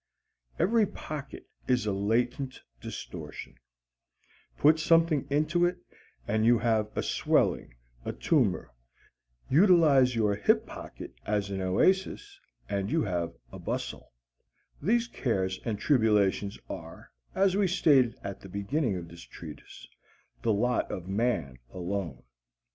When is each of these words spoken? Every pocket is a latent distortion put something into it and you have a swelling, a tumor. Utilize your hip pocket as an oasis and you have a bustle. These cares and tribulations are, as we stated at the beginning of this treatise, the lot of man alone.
Every 0.57 0.87
pocket 0.87 1.45
is 1.67 1.85
a 1.85 1.91
latent 1.91 2.59
distortion 2.81 3.53
put 4.57 4.79
something 4.79 5.27
into 5.29 5.63
it 5.67 5.77
and 6.27 6.43
you 6.43 6.57
have 6.57 6.89
a 6.97 7.03
swelling, 7.03 7.75
a 8.03 8.11
tumor. 8.11 8.71
Utilize 9.47 10.15
your 10.15 10.33
hip 10.33 10.65
pocket 10.65 11.13
as 11.27 11.51
an 11.51 11.61
oasis 11.61 12.39
and 12.67 12.89
you 12.89 13.03
have 13.03 13.35
a 13.51 13.59
bustle. 13.59 14.11
These 14.81 15.07
cares 15.07 15.59
and 15.65 15.77
tribulations 15.77 16.57
are, 16.67 17.11
as 17.35 17.55
we 17.55 17.67
stated 17.67 18.17
at 18.23 18.41
the 18.41 18.49
beginning 18.49 18.95
of 18.95 19.07
this 19.07 19.21
treatise, 19.21 19.87
the 20.41 20.51
lot 20.51 20.89
of 20.89 21.07
man 21.07 21.59
alone. 21.71 22.23